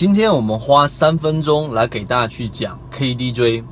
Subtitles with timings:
[0.00, 3.62] 今天我们花三分钟来给大家去讲 KDJ。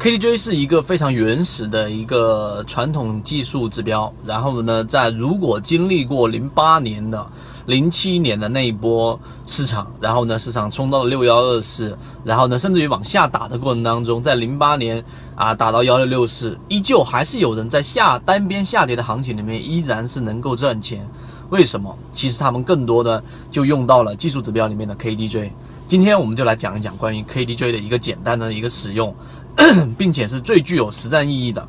[0.00, 4.10] KDJ 是一个非常原始的一个传统技术指标。
[4.24, 7.26] 然后呢，在如果经历过零八年的、
[7.66, 15.04] 零七年的那一波市场，然后呢，市场冲到了六幺二四，然后呢，甚至于往下打的过程当中，在零八年
[15.34, 21.06] 啊打到幺六六四，依旧还是有人在下单边下跌的行情里面依然是能够赚钱。
[21.50, 21.96] 为什么？
[22.12, 25.50] 其实他们更多的就用到了技术指标里面的 KDJ。
[25.86, 29.14] 今天我们就来讲一讲关于 KDJ 的一个简单的一个使用，
[29.96, 31.66] 并且是最具有实战意义的。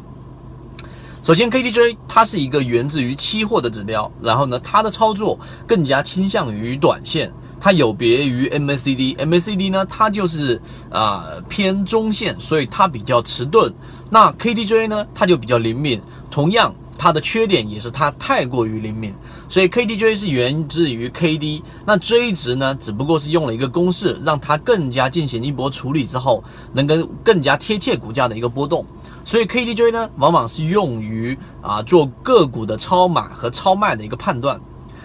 [1.21, 5.37] 首先，KDJ 它是一个源自于期货的指标，然后呢，它的操作
[5.67, 9.15] 更加倾向于短线，它有别于 MACD。
[9.17, 10.59] MACD 呢，它就是
[10.89, 13.71] 啊偏中线，所以它比较迟钝。
[14.09, 16.01] 那 KDJ 呢，它就比较灵敏。
[16.31, 16.73] 同样。
[16.97, 19.13] 它的缺点也是它太过于灵敏，
[19.47, 28.85] 所以 KDJ 是源自于 KD，那 J 值呢，只不过是用了一个公式，让它更加进行一波处理之后，能跟更加贴切股价的一个波动。
[29.23, 34.59] 所以 KDJ 呢，往往是用于啊做个股的超买和超卖的一个判断。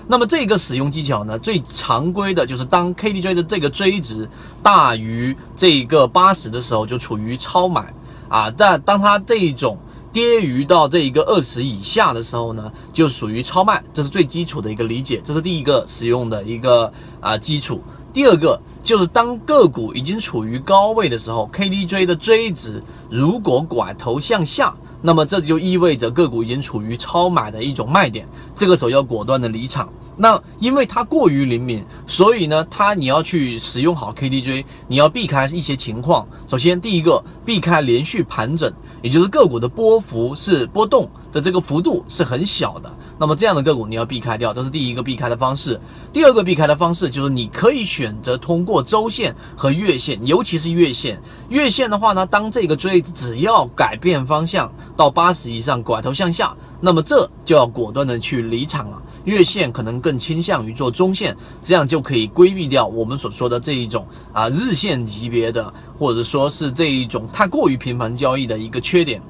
[0.08, 4.28] 那么这个使用技巧呢，最常规的就是当 KDJ 的这个 J 值
[4.62, 7.94] 大于这个八十的时候，就处于超买
[8.28, 8.50] 啊。
[8.50, 9.78] 但当它这一种
[10.12, 17.82] 跌于到这一个二十以下的时候呢，就属于超卖，这是最基础的一个理解，这是第一个使用的一个啊基础。
[18.12, 29.88] 第二个就是当个股已经处于高位的时候，KDJ 的 J 值如果拐头向下，那么这就意味着个股已经处于超买的一种卖点，这个时候要果断的离场。
[30.16, 36.26] 那因为它过于灵敏，所以呢，它你要去使用好 KDJ，你要避开一些情况。
[36.46, 42.94] 首先，第一个避开连续盘整，也就是个股的波幅是波动的这个幅度是很小的。
[43.22, 45.80] 那么这样的个股你要避开掉，这是第一个避开的方式。
[46.12, 51.22] 第二个避开的方式就是你可以选择通过周线和月线，尤其是月线。
[51.48, 56.52] 月线的话呢，当这个追只要改变方向到八十以上，拐头向下。
[56.80, 69.22] 那么这就要果断的去离场了，月线可能更倾向于做中线，这样就可以规避掉我们所说的这一种啊日线级别的，或者说是这一种太过于频繁交易的一个缺点。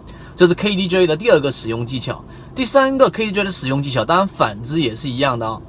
[0.42, 2.20] 这是 KDJ 的第二个使用技巧，
[2.52, 5.60] 第三个 KDJ 的使用技巧，当然反之也是一样的啊。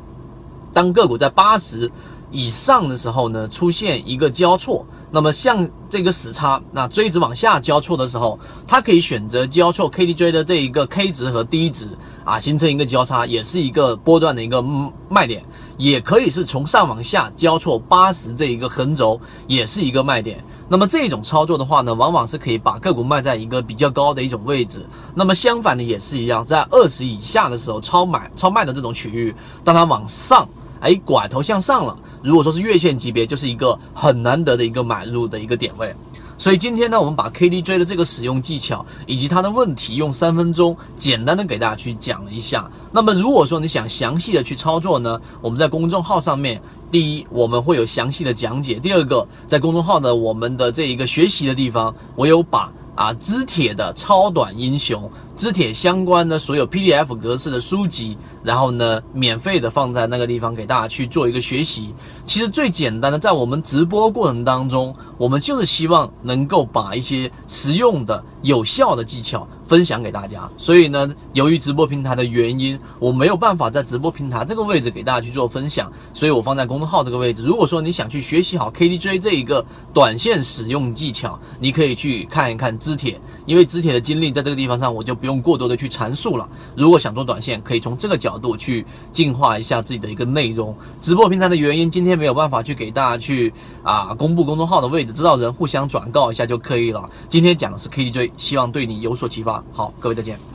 [0.74, 1.92] 当个股在八十。
[2.36, 11.90] 以上的时候呢，出现一个交错，那么像这个死叉，那锥子往下交错的时候，它可以选择交错 KDJ 的这一个 K 值和 D 值
[12.26, 14.60] 啊，形成一个交叉，也是一个波段的一个
[15.08, 15.46] 卖点，
[15.78, 20.44] 也可以是从上往下交错八十这一个横轴，也是一个卖点。
[20.70, 24.86] 那么这种操作的话呢，往往是可以把个股卖在一个比较高的一种位置。
[25.14, 30.48] 那么相反的也是一样，在二十以下的时候，超买超卖的这种区域，当它往上。
[30.80, 31.98] 哎，拐头向上了。
[32.22, 35.96] 如果说是月线级别，就是一个很难得的一个买入的一个点位。
[36.44, 42.70] 所以今天呢，我们把 KDJ 的这个使用技巧以及它的问题，用三分钟简单的给大家去讲了一下。
[42.92, 46.62] 那么如果说你想详细的去操作呢，我们在公众号上面，
[46.92, 52.70] 第一我们会有详细的讲解；第二个，在公众号的我们的这一个学习的地方，我有把。
[52.96, 61.92] 啊，知铁的超短英雄，知铁相关的所有 PDF 格式的书籍，然后呢，免费的放在那个地方给大家去做一个学习。
[62.24, 69.48] 其实最简单的，在我们直播过程当中，我们就是希望能够把一些实用的、有效的技巧。
[69.66, 77.44] 分享给大家，所以呢，由于直播平台的原因，我没有办法在直播平台这个位置给大家去做分享，所以我放在公众号这个位置。
[77.44, 86.48] 如果说你想去学习好 KDJ 这一个短线使用技巧，你可以去看一看知铁，因为知铁的经历在这个地方上，我就不用过多的去阐述了。
[86.76, 90.76] 如果想做短线，可以从这个角度去进化一下自己的一个内容。
[91.02, 93.52] 直播平台的原因，今天没有办法去给大家去
[93.82, 97.10] 啊公布公众号的位置，知道人互相转告一下就可以了。
[97.30, 99.64] 今天讲的是 KDJ，希望对你有所启发。
[99.72, 100.53] 好，各位再见。